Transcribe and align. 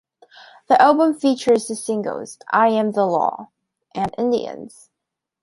The 0.67 0.81
album 0.81 1.13
features 1.13 1.67
the 1.67 1.75
singles, 1.75 2.39
"I 2.49 2.69
Am 2.69 2.93
the 2.93 3.05
Law" 3.05 3.49
and 3.93 4.11
"Indians". 4.17 4.89